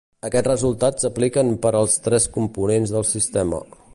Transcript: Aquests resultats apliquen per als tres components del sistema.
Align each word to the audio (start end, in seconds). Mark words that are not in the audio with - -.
Aquests 0.27 0.47
resultats 0.49 1.07
apliquen 1.09 1.51
per 1.67 1.73
als 1.81 1.99
tres 2.09 2.27
components 2.39 2.97
del 2.97 3.09
sistema. 3.15 3.63